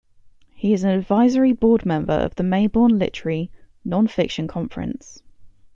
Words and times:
He 0.55 0.73
is 0.73 0.83
an 0.83 0.89
advisory 0.89 1.53
board 1.53 1.85
member 1.85 2.13
of 2.13 2.33
the 2.33 2.41
Mayborn 2.41 2.97
Literary 2.97 3.51
Nonfiction 3.87 4.49
Conference. 4.49 5.21